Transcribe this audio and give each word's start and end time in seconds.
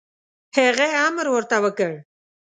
هغه 0.57 0.87
امر 1.07 1.25
ورته 1.31 1.57
وکړ. 1.63 1.93